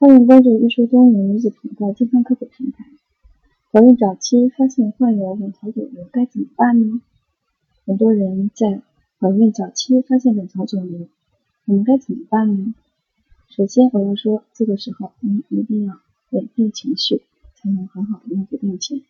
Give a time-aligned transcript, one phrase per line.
[0.00, 2.84] 欢迎关注艺术多年女子频道健康科普平台。
[3.72, 7.02] 怀孕早期发现患有卵巢肿瘤该怎么办呢？
[7.84, 8.80] 很多人在
[9.18, 11.08] 怀孕早期发现卵巢肿瘤，
[11.64, 12.74] 我们该怎么办呢？
[13.48, 15.98] 首先我要说，这个时候您一定要
[16.30, 17.22] 稳定情绪，
[17.56, 19.02] 才能很好的应付病情。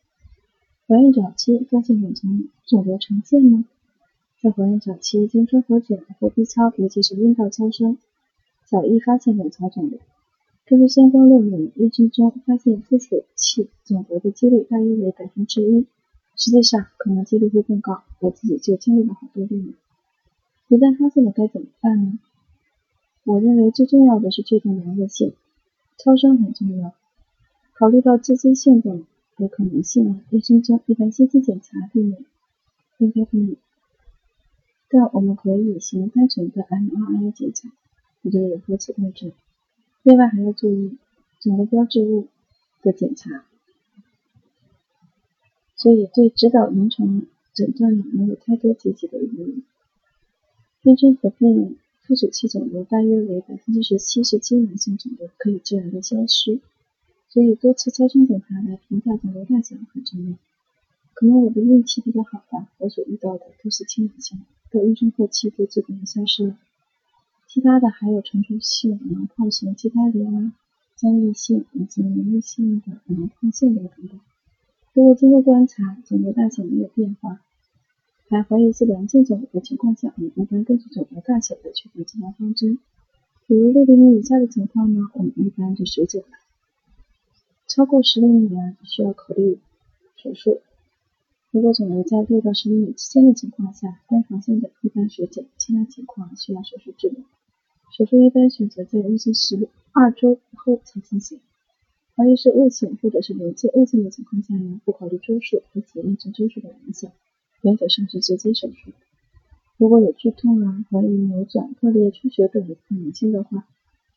[0.86, 2.28] 怀孕早期发现卵巢
[2.64, 3.66] 肿瘤常见吗？
[4.40, 7.98] 在怀孕早期，经综合诊或 B 超，尤其是阴道超声，
[8.64, 10.00] 早易发现卵巢肿瘤。
[10.68, 15.86] 根据相关论文，妊娠中发现附属器肿瘤的几率大约为百分之一，
[16.36, 18.02] 实际上可能几率会更高。
[18.20, 19.72] 我自己就经历了好多例子。
[20.68, 22.18] 一旦发现了该怎么办呢？
[23.24, 25.32] 我认为最重要的是确定良恶性，
[25.96, 26.92] 超声很重要。
[27.72, 29.00] 考虑到刺激性的
[29.38, 32.26] 的可能性，医生中一般先期检查避免
[32.98, 33.56] 应该避免，
[34.90, 37.70] 但我们可以行单纯的 MRI 检查，
[38.22, 39.32] 或者有核磁共振。
[40.02, 40.96] 另外还要注意
[41.40, 42.28] 肿瘤标志物
[42.82, 43.44] 的检查，
[45.76, 47.22] 所以对指导临床
[47.52, 49.62] 诊断呢没有太多积极的意义。
[50.82, 56.60] 妊娠合并附属器肿瘤大约为百分之十七十七男性肿瘤可以自然的消失，
[57.28, 60.36] 所以多次超声检查来评价肿瘤大小很重要。
[61.14, 64.38] 可能我的运气比较好吧，我所遇到的都是轻男性，
[64.70, 66.56] 到妊娠后期就基本消失了。
[67.48, 70.52] 其他的还有成熟性囊泡型畸胎瘤啊、
[70.96, 74.20] 僵硬性以及粘液性的囊泡腺瘤等等。
[74.92, 77.40] 如果经过观察肿瘤大小没有变化，
[78.28, 82.78] 还怀疑是良性肿瘤的情况下，我们一般根据肿瘤大小的确定治疗方针。
[83.46, 86.36] 比如六厘米以下的情况呢，我们一般就水肿了；
[87.66, 89.58] 超过十厘米啊，需要考虑
[90.16, 90.60] 手术。
[91.50, 97.22] 如果肿瘤在六到十厘米之间的情况下，单房性的一般水肿，其他情况需要手术治疗。
[97.98, 101.40] 手术一般选择在妊娠十二周以后才进行。
[102.14, 107.10] 怀疑是恶性或者是临界恶性的情况下呢，不考虑周数以及妊娠周数的影响，
[107.62, 108.92] 原则上是直接手术。
[109.78, 113.66] 如果有剧痛啊、怀疑扭转、破裂、出血等可能性的话，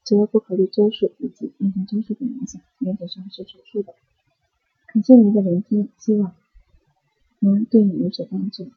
[0.03, 3.95] 则不考虑周数以及妊娠周数的影响，原则上是手术的。
[4.93, 6.35] 感谢您的聆听，希望
[7.39, 8.69] 能对你有所帮助。